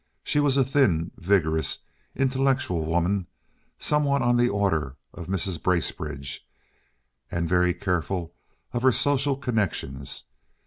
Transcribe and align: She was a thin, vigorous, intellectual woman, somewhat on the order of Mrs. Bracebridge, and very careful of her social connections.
She 0.23 0.39
was 0.39 0.57
a 0.57 0.63
thin, 0.63 1.11
vigorous, 1.19 1.77
intellectual 2.15 2.83
woman, 2.85 3.27
somewhat 3.77 4.23
on 4.23 4.35
the 4.35 4.49
order 4.49 4.97
of 5.13 5.27
Mrs. 5.27 5.61
Bracebridge, 5.61 6.43
and 7.29 7.47
very 7.47 7.75
careful 7.75 8.33
of 8.73 8.81
her 8.81 8.91
social 8.91 9.37
connections. 9.37 10.23